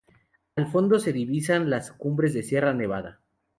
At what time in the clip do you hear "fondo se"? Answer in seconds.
0.65-1.13